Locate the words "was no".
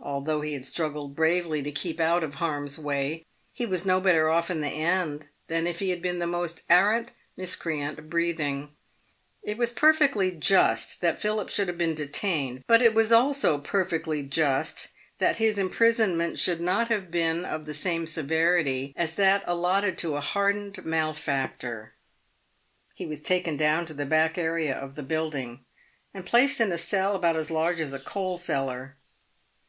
3.64-4.00